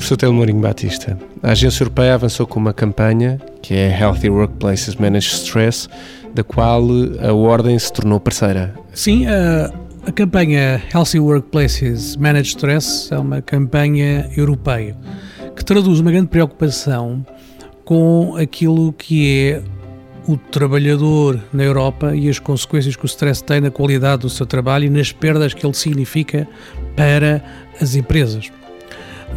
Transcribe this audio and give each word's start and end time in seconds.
Professor 0.00 0.16
Telmorinho 0.16 0.60
Batista, 0.60 1.18
a 1.42 1.50
Agência 1.50 1.82
Europeia 1.82 2.14
avançou 2.14 2.46
com 2.46 2.58
uma 2.58 2.72
campanha 2.72 3.38
que 3.60 3.74
é 3.74 4.00
Healthy 4.00 4.30
Workplaces 4.30 4.94
Manage 4.94 5.28
Stress, 5.28 5.88
da 6.32 6.42
qual 6.42 6.82
a 7.22 7.34
Ordem 7.34 7.78
se 7.78 7.92
tornou 7.92 8.18
parceira. 8.18 8.74
Sim, 8.94 9.26
a, 9.26 9.70
a 10.06 10.10
campanha 10.10 10.82
Healthy 10.92 11.20
Workplaces 11.20 12.16
Manage 12.16 12.48
Stress 12.48 13.12
é 13.12 13.18
uma 13.18 13.42
campanha 13.42 14.30
europeia 14.34 14.96
que 15.54 15.62
traduz 15.62 16.00
uma 16.00 16.10
grande 16.10 16.28
preocupação 16.28 17.22
com 17.84 18.36
aquilo 18.36 18.94
que 18.94 19.52
é 19.52 19.62
o 20.26 20.38
trabalhador 20.38 21.38
na 21.52 21.62
Europa 21.62 22.16
e 22.16 22.26
as 22.30 22.38
consequências 22.38 22.96
que 22.96 23.04
o 23.04 23.06
stress 23.06 23.44
tem 23.44 23.60
na 23.60 23.70
qualidade 23.70 24.22
do 24.22 24.30
seu 24.30 24.46
trabalho 24.46 24.86
e 24.86 24.88
nas 24.88 25.12
perdas 25.12 25.52
que 25.52 25.66
ele 25.66 25.74
significa 25.74 26.48
para 26.96 27.44
as 27.78 27.94
empresas. 27.94 28.50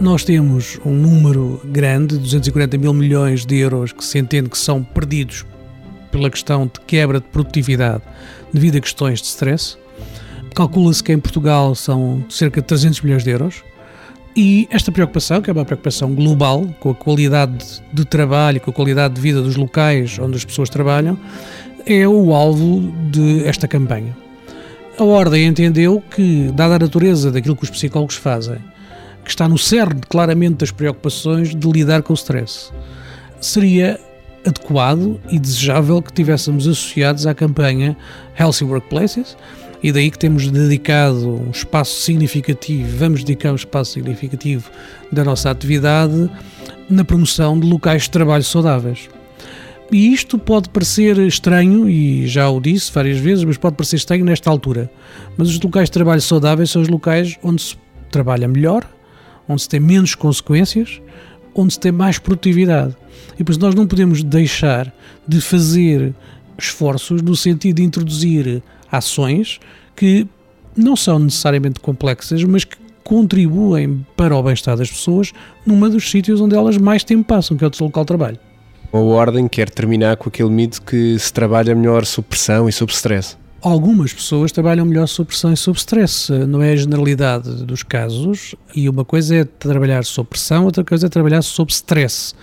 Nós 0.00 0.24
temos 0.24 0.78
um 0.84 0.92
número 0.92 1.60
grande, 1.64 2.18
240 2.18 2.76
mil 2.76 2.92
milhões 2.92 3.46
de 3.46 3.56
euros, 3.56 3.92
que 3.92 4.04
se 4.04 4.18
entende 4.18 4.50
que 4.50 4.58
são 4.58 4.82
perdidos 4.82 5.46
pela 6.10 6.30
questão 6.30 6.66
de 6.66 6.80
quebra 6.86 7.20
de 7.20 7.26
produtividade 7.26 8.02
devido 8.52 8.76
a 8.76 8.80
questões 8.80 9.20
de 9.20 9.28
stress. 9.28 9.76
Calcula-se 10.54 11.02
que 11.02 11.12
em 11.12 11.18
Portugal 11.18 11.74
são 11.74 12.24
cerca 12.28 12.60
de 12.60 12.66
300 12.66 13.00
milhões 13.02 13.24
de 13.24 13.30
euros. 13.30 13.62
E 14.36 14.68
esta 14.70 14.92
preocupação, 14.92 15.40
que 15.40 15.48
é 15.48 15.52
uma 15.52 15.64
preocupação 15.64 16.14
global, 16.14 16.66
com 16.78 16.90
a 16.90 16.94
qualidade 16.94 17.82
de 17.90 18.04
trabalho, 18.04 18.60
com 18.60 18.70
a 18.70 18.74
qualidade 18.74 19.14
de 19.14 19.20
vida 19.20 19.40
dos 19.40 19.56
locais 19.56 20.18
onde 20.18 20.36
as 20.36 20.44
pessoas 20.44 20.68
trabalham, 20.68 21.18
é 21.86 22.06
o 22.06 22.34
alvo 22.34 22.80
desta 23.10 23.66
campanha. 23.66 24.14
A 24.98 25.04
Ordem 25.04 25.46
entendeu 25.46 26.02
que, 26.10 26.50
dada 26.54 26.76
a 26.76 26.78
natureza 26.78 27.30
daquilo 27.30 27.56
que 27.56 27.64
os 27.64 27.70
psicólogos 27.70 28.16
fazem, 28.16 28.58
que 29.26 29.30
está 29.30 29.48
no 29.48 29.58
cerne 29.58 30.00
claramente 30.08 30.58
das 30.58 30.70
preocupações 30.70 31.52
de 31.52 31.68
lidar 31.68 32.00
com 32.02 32.12
o 32.12 32.16
stress. 32.16 32.70
Seria 33.40 33.98
adequado 34.46 35.20
e 35.28 35.38
desejável 35.38 36.00
que 36.00 36.12
tivéssemos 36.12 36.68
associados 36.68 37.26
à 37.26 37.34
campanha 37.34 37.96
Healthy 38.38 38.64
Workplaces 38.64 39.36
e 39.82 39.90
daí 39.90 40.12
que 40.12 40.18
temos 40.18 40.48
dedicado 40.48 41.42
um 41.44 41.50
espaço 41.50 42.00
significativo, 42.00 42.96
vamos 42.96 43.24
dedicar 43.24 43.50
um 43.50 43.56
espaço 43.56 43.94
significativo 43.94 44.70
da 45.10 45.24
nossa 45.24 45.50
atividade 45.50 46.30
na 46.88 47.04
promoção 47.04 47.58
de 47.58 47.66
locais 47.66 48.02
de 48.02 48.10
trabalho 48.10 48.44
saudáveis. 48.44 49.08
E 49.90 50.12
isto 50.12 50.38
pode 50.38 50.68
parecer 50.68 51.18
estranho, 51.18 51.88
e 51.88 52.28
já 52.28 52.48
o 52.48 52.60
disse 52.60 52.92
várias 52.92 53.18
vezes, 53.18 53.44
mas 53.44 53.56
pode 53.56 53.76
parecer 53.76 53.96
estranho 53.96 54.24
nesta 54.24 54.50
altura. 54.50 54.90
Mas 55.36 55.48
os 55.48 55.60
locais 55.60 55.88
de 55.88 55.92
trabalho 55.92 56.20
saudáveis 56.20 56.70
são 56.70 56.82
os 56.82 56.88
locais 56.88 57.36
onde 57.42 57.62
se 57.62 57.76
trabalha 58.10 58.48
melhor, 58.48 58.84
onde 59.48 59.62
se 59.62 59.68
tem 59.68 59.80
menos 59.80 60.14
consequências, 60.14 61.00
onde 61.54 61.72
se 61.72 61.80
tem 61.80 61.92
mais 61.92 62.18
produtividade. 62.18 62.96
E 63.38 63.44
por 63.44 63.52
isso 63.52 63.60
nós 63.60 63.74
não 63.74 63.86
podemos 63.86 64.22
deixar 64.22 64.92
de 65.26 65.40
fazer 65.40 66.14
esforços 66.58 67.22
no 67.22 67.36
sentido 67.36 67.76
de 67.76 67.82
introduzir 67.82 68.62
ações 68.90 69.60
que 69.94 70.26
não 70.76 70.96
são 70.96 71.18
necessariamente 71.18 71.80
complexas, 71.80 72.42
mas 72.44 72.64
que 72.64 72.76
contribuem 73.02 74.04
para 74.16 74.36
o 74.36 74.42
bem-estar 74.42 74.76
das 74.76 74.90
pessoas 74.90 75.32
numa 75.64 75.88
dos 75.88 76.10
sítios 76.10 76.40
onde 76.40 76.56
elas 76.56 76.76
mais 76.76 77.04
tempo 77.04 77.24
passam, 77.24 77.56
que 77.56 77.64
é 77.64 77.68
o 77.68 77.74
seu 77.74 77.86
local 77.86 78.04
de 78.04 78.08
trabalho. 78.08 78.38
A 78.92 78.98
ordem 78.98 79.46
quer 79.48 79.70
terminar 79.70 80.16
com 80.16 80.28
aquele 80.28 80.50
mito 80.50 80.82
que 80.82 81.18
se 81.18 81.32
trabalha 81.32 81.74
melhor 81.74 82.04
sob 82.04 82.26
pressão 82.28 82.68
e 82.68 82.72
sob 82.72 82.92
stress 82.92 83.36
algumas 83.60 84.12
pessoas 84.12 84.52
trabalham 84.52 84.84
melhor 84.84 85.06
sob 85.06 85.28
pressão 85.28 85.52
e 85.52 85.56
sob 85.56 85.78
stress. 85.78 86.30
Não 86.30 86.62
é 86.62 86.72
a 86.72 86.76
generalidade 86.76 87.64
dos 87.64 87.82
casos. 87.82 88.54
E 88.74 88.88
uma 88.88 89.04
coisa 89.04 89.36
é 89.36 89.44
trabalhar 89.44 90.04
sob 90.04 90.28
pressão, 90.28 90.64
outra 90.64 90.84
coisa 90.84 91.06
é 91.06 91.08
trabalhar 91.08 91.42
sob 91.42 91.72
stress. 91.72 92.34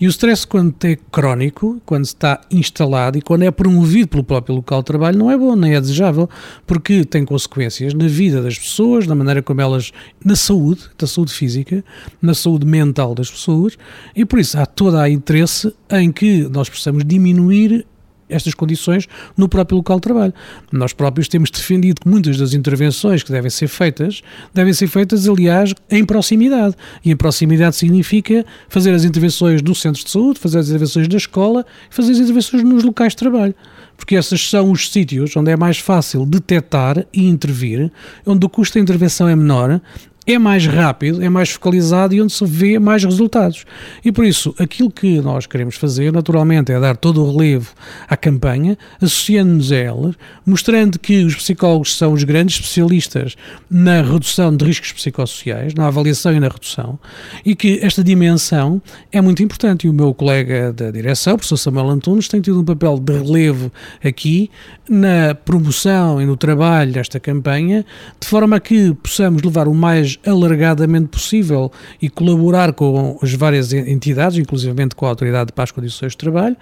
E 0.00 0.06
o 0.06 0.10
stress, 0.10 0.46
quando 0.46 0.74
é 0.84 0.96
crónico, 1.10 1.80
quando 1.84 2.04
está 2.04 2.40
instalado 2.50 3.18
e 3.18 3.22
quando 3.22 3.42
é 3.42 3.50
promovido 3.50 4.08
pelo 4.08 4.24
próprio 4.24 4.56
local 4.56 4.80
de 4.80 4.86
trabalho, 4.86 5.18
não 5.18 5.30
é 5.30 5.36
bom, 5.36 5.56
nem 5.56 5.74
é 5.74 5.80
desejável, 5.80 6.28
porque 6.66 7.04
tem 7.04 7.24
consequências 7.24 7.94
na 7.94 8.06
vida 8.06 8.42
das 8.42 8.58
pessoas, 8.58 9.06
na 9.06 9.14
maneira 9.14 9.42
como 9.42 9.60
elas. 9.60 9.92
na 10.24 10.36
saúde, 10.36 10.82
da 10.98 11.06
saúde 11.06 11.32
física, 11.32 11.84
na 12.20 12.34
saúde 12.34 12.66
mental 12.66 13.14
das 13.14 13.30
pessoas. 13.30 13.78
E 14.14 14.24
por 14.24 14.38
isso 14.38 14.58
há 14.58 14.66
todo 14.66 14.96
o 14.96 15.06
interesse 15.06 15.72
em 15.90 16.12
que 16.12 16.48
nós 16.48 16.68
possamos 16.68 17.04
diminuir 17.04 17.86
estas 18.28 18.54
condições 18.54 19.06
no 19.36 19.48
próprio 19.48 19.76
local 19.76 19.96
de 19.96 20.02
trabalho. 20.02 20.34
Nós 20.72 20.92
próprios 20.92 21.28
temos 21.28 21.50
defendido 21.50 22.00
que 22.00 22.08
muitas 22.08 22.36
das 22.36 22.54
intervenções 22.54 23.22
que 23.22 23.32
devem 23.32 23.50
ser 23.50 23.68
feitas, 23.68 24.22
devem 24.52 24.72
ser 24.72 24.86
feitas, 24.86 25.28
aliás, 25.28 25.74
em 25.90 26.04
proximidade. 26.04 26.74
E 27.04 27.10
em 27.10 27.16
proximidade 27.16 27.76
significa 27.76 28.44
fazer 28.68 28.92
as 28.92 29.04
intervenções 29.04 29.62
no 29.62 29.74
centro 29.74 30.04
de 30.04 30.10
saúde, 30.10 30.38
fazer 30.38 30.58
as 30.58 30.68
intervenções 30.68 31.08
na 31.08 31.16
escola, 31.16 31.66
fazer 31.90 32.12
as 32.12 32.18
intervenções 32.18 32.62
nos 32.62 32.84
locais 32.84 33.12
de 33.12 33.16
trabalho. 33.16 33.54
Porque 33.96 34.14
esses 34.14 34.48
são 34.48 34.70
os 34.70 34.90
sítios 34.90 35.36
onde 35.36 35.50
é 35.50 35.56
mais 35.56 35.78
fácil 35.78 36.24
detectar 36.24 37.04
e 37.12 37.26
intervir, 37.26 37.90
onde 38.24 38.46
o 38.46 38.48
custo 38.48 38.78
da 38.78 38.80
intervenção 38.80 39.28
é 39.28 39.34
menor 39.34 39.80
é 40.28 40.38
mais 40.38 40.66
rápido, 40.66 41.22
é 41.22 41.28
mais 41.30 41.48
focalizado 41.48 42.14
e 42.14 42.20
onde 42.20 42.34
se 42.34 42.44
vê 42.44 42.78
mais 42.78 43.02
resultados. 43.02 43.64
E 44.04 44.12
por 44.12 44.26
isso, 44.26 44.54
aquilo 44.58 44.90
que 44.90 45.22
nós 45.22 45.46
queremos 45.46 45.76
fazer, 45.76 46.12
naturalmente, 46.12 46.70
é 46.70 46.78
dar 46.78 46.98
todo 46.98 47.24
o 47.24 47.32
relevo 47.32 47.72
à 48.06 48.14
campanha, 48.14 48.76
associando-nos 49.00 49.72
a 49.72 49.76
ela, 49.76 50.14
mostrando 50.44 50.98
que 50.98 51.24
os 51.24 51.34
psicólogos 51.34 51.96
são 51.96 52.12
os 52.12 52.24
grandes 52.24 52.56
especialistas 52.56 53.36
na 53.70 54.02
redução 54.02 54.54
de 54.54 54.66
riscos 54.66 54.92
psicossociais, 54.92 55.72
na 55.72 55.86
avaliação 55.86 56.34
e 56.34 56.40
na 56.40 56.48
redução, 56.48 56.98
e 57.42 57.56
que 57.56 57.78
esta 57.80 58.04
dimensão 58.04 58.82
é 59.10 59.22
muito 59.22 59.42
importante. 59.42 59.86
E 59.86 59.90
o 59.90 59.94
meu 59.94 60.12
colega 60.12 60.74
da 60.74 60.90
direção, 60.90 61.34
o 61.34 61.36
professor 61.38 61.56
Samuel 61.56 61.88
Antunes, 61.88 62.28
tem 62.28 62.42
tido 62.42 62.60
um 62.60 62.64
papel 62.66 62.98
de 62.98 63.14
relevo 63.14 63.72
aqui 64.04 64.50
na 64.90 65.34
promoção 65.34 66.20
e 66.20 66.26
no 66.26 66.36
trabalho 66.36 66.92
desta 66.92 67.18
campanha, 67.18 67.84
de 68.20 68.26
forma 68.26 68.56
a 68.56 68.60
que 68.60 68.92
possamos 68.94 69.42
levar 69.42 69.68
o 69.68 69.74
mais 69.74 70.17
alargadamente 70.26 71.08
possível 71.08 71.70
e 72.00 72.08
colaborar 72.08 72.72
com 72.72 73.18
as 73.22 73.32
várias 73.34 73.72
entidades, 73.72 74.38
inclusivamente 74.38 74.94
com 74.94 75.06
a 75.06 75.08
Autoridade 75.08 75.52
para 75.52 75.64
as 75.64 75.70
Condições 75.70 76.12
de 76.12 76.18
Trabalho, 76.18 76.56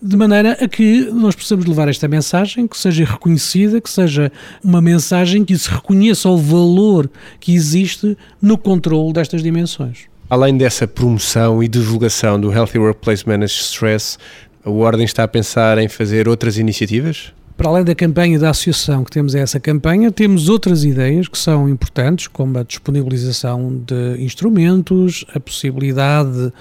de 0.00 0.16
maneira 0.16 0.52
a 0.60 0.68
que 0.68 1.10
nós 1.12 1.34
possamos 1.34 1.64
levar 1.66 1.88
esta 1.88 2.08
mensagem, 2.08 2.66
que 2.66 2.76
seja 2.76 3.04
reconhecida, 3.04 3.80
que 3.80 3.90
seja 3.90 4.30
uma 4.62 4.80
mensagem 4.80 5.44
que 5.44 5.56
se 5.56 5.70
reconheça 5.70 6.28
o 6.28 6.36
valor 6.36 7.10
que 7.40 7.54
existe 7.54 8.16
no 8.40 8.56
controle 8.56 9.12
destas 9.12 9.42
dimensões. 9.42 10.12
Além 10.28 10.56
dessa 10.56 10.88
promoção 10.88 11.62
e 11.62 11.68
divulgação 11.68 12.40
do 12.40 12.50
Healthy 12.50 12.78
Workplace 12.78 13.28
Managed 13.28 13.60
Stress, 13.60 14.16
a 14.64 14.70
Ordem 14.70 15.04
está 15.04 15.24
a 15.24 15.28
pensar 15.28 15.76
em 15.78 15.88
fazer 15.88 16.28
outras 16.28 16.56
iniciativas? 16.56 17.32
Para 17.62 17.70
além 17.70 17.84
da 17.84 17.94
campanha 17.94 18.40
da 18.40 18.50
associação 18.50 19.04
que 19.04 19.12
temos 19.12 19.36
essa 19.36 19.60
campanha, 19.60 20.10
temos 20.10 20.48
outras 20.48 20.84
ideias 20.84 21.28
que 21.28 21.38
são 21.38 21.68
importantes, 21.68 22.26
como 22.26 22.58
a 22.58 22.64
disponibilização 22.64 23.80
de 23.86 24.20
instrumentos, 24.20 25.24
a 25.32 25.38
possibilidade 25.38 26.52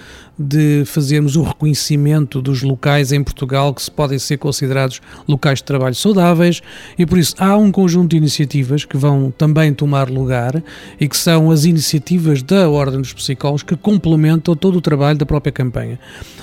de 0.42 0.84
fazermos 0.86 1.36
o 1.36 1.44
reconhecimento 1.44 2.42
dos 2.42 2.62
locais 2.64 3.12
em 3.12 3.24
Portugal 3.24 3.74
que 3.74 3.82
se 3.82 3.92
podem 3.92 4.20
ser 4.20 4.38
considerados 4.38 5.02
locais 5.28 5.60
de 5.60 5.64
trabalho 5.64 5.96
saudáveis 5.96 6.62
e 6.98 7.06
por 7.06 7.18
isso 7.18 7.36
há 7.38 7.56
um 7.56 7.72
conjunto 7.72 8.12
de 8.12 8.18
iniciativas 8.18 8.84
que 8.84 8.98
vão 8.98 9.32
também 9.38 9.74
tomar 9.74 10.10
lugar 10.10 10.62
e 11.00 11.08
que 11.08 11.16
são 11.16 11.52
as 11.52 11.66
iniciativas 11.66 12.42
da 12.42 12.70
Ordem 12.70 13.00
dos 13.00 13.14
Psicólogos 13.14 13.64
que 13.64 13.76
complementam 13.76 14.56
todo 14.56 14.78
o 14.78 14.82
trabalho 14.82 15.18
da 15.18 15.26
própria 15.26 15.52
campanha. 15.52 16.00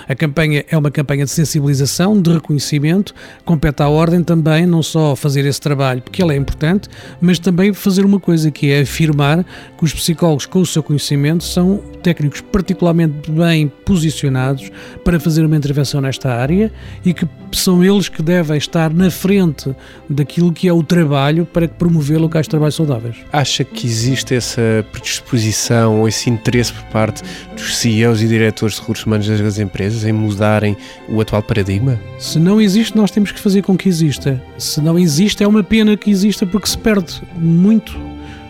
A 0.08 0.14
campanha 0.14 0.64
é 0.70 0.78
uma 0.78 0.90
campanha 0.90 1.24
de 1.24 1.30
sensibilização, 1.30 2.20
de 2.20 2.32
reconhecimento, 2.32 3.14
compete 3.44 3.82
à 3.82 3.88
Ordem 3.88 4.22
também 4.22 4.66
não 4.66 4.82
só 4.82 5.14
fazer 5.14 5.44
esse 5.44 5.60
trabalho, 5.60 6.00
porque 6.00 6.22
ele 6.22 6.32
é 6.32 6.36
importante, 6.36 6.88
mas 7.20 7.38
também 7.38 7.74
fazer 7.74 8.04
uma 8.04 8.20
coisa 8.20 8.50
que 8.50 8.70
é 8.70 8.80
afirmar 8.80 9.44
que 9.76 9.84
os 9.84 9.92
psicólogos 9.92 10.46
com 10.46 10.60
o 10.60 10.66
seu 10.66 10.82
conhecimento 10.82 11.44
são 11.44 11.78
técnicos 12.02 12.40
particularmente 12.40 13.30
bem 13.30 13.70
posicionados 13.88 14.70
para 15.02 15.18
fazer 15.18 15.46
uma 15.46 15.56
intervenção 15.56 15.98
nesta 15.98 16.30
área 16.30 16.70
e 17.02 17.14
que 17.14 17.26
são 17.52 17.82
eles 17.82 18.06
que 18.06 18.20
devem 18.20 18.58
estar 18.58 18.92
na 18.92 19.10
frente 19.10 19.74
daquilo 20.10 20.52
que 20.52 20.68
é 20.68 20.72
o 20.72 20.82
trabalho 20.82 21.46
para 21.46 21.66
promover 21.66 22.18
locais 22.18 22.44
de 22.44 22.50
trabalho 22.50 22.70
saudáveis. 22.70 23.16
Acha 23.32 23.64
que 23.64 23.86
existe 23.86 24.34
essa 24.34 24.84
predisposição 24.92 26.00
ou 26.00 26.06
esse 26.06 26.28
interesse 26.28 26.70
por 26.70 26.84
parte 26.90 27.22
dos 27.56 27.78
CEOs 27.78 28.20
e 28.20 28.28
diretores 28.28 28.74
de 28.74 28.82
recursos 28.82 29.06
humanos 29.06 29.26
das 29.26 29.58
empresas 29.58 30.04
em 30.04 30.12
mudarem 30.12 30.76
o 31.08 31.18
atual 31.22 31.42
paradigma? 31.42 31.98
Se 32.18 32.38
não 32.38 32.60
existe, 32.60 32.94
nós 32.94 33.10
temos 33.10 33.32
que 33.32 33.40
fazer 33.40 33.62
com 33.62 33.74
que 33.74 33.88
exista. 33.88 34.38
Se 34.58 34.82
não 34.82 34.98
existe, 34.98 35.42
é 35.42 35.48
uma 35.48 35.64
pena 35.64 35.96
que 35.96 36.10
exista 36.10 36.44
porque 36.44 36.68
se 36.68 36.76
perde 36.76 37.22
muito 37.38 37.98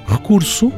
recurso 0.09 0.73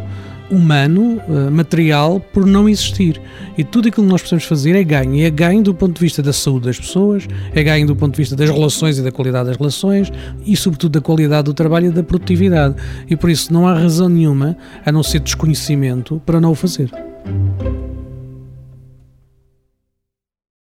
humano, 0.50 1.20
uh, 1.28 1.50
material, 1.50 2.20
por 2.32 2.46
não 2.46 2.68
existir. 2.68 3.20
E 3.56 3.64
tudo 3.64 3.88
aquilo 3.88 4.06
que 4.06 4.12
nós 4.12 4.20
precisamos 4.20 4.44
fazer 4.44 4.74
é 4.74 4.82
ganho. 4.82 5.14
E 5.14 5.22
é 5.22 5.30
ganho 5.30 5.62
do 5.62 5.74
ponto 5.74 5.94
de 5.94 6.00
vista 6.00 6.22
da 6.22 6.32
saúde 6.32 6.66
das 6.66 6.78
pessoas, 6.78 7.26
é 7.54 7.62
ganho 7.62 7.86
do 7.86 7.96
ponto 7.96 8.12
de 8.12 8.18
vista 8.18 8.36
das 8.36 8.50
relações 8.50 8.98
e 8.98 9.02
da 9.02 9.12
qualidade 9.12 9.48
das 9.48 9.56
relações 9.56 10.12
e, 10.44 10.56
sobretudo, 10.56 10.92
da 10.92 11.00
qualidade 11.00 11.44
do 11.44 11.54
trabalho 11.54 11.86
e 11.86 11.90
da 11.90 12.02
produtividade. 12.02 12.74
E 13.08 13.16
por 13.16 13.30
isso 13.30 13.52
não 13.52 13.66
há 13.66 13.74
razão 13.74 14.08
nenhuma, 14.08 14.56
a 14.84 14.92
não 14.92 15.02
ser 15.02 15.20
desconhecimento, 15.20 16.20
para 16.24 16.40
não 16.40 16.52
o 16.52 16.54
fazer. 16.54 16.90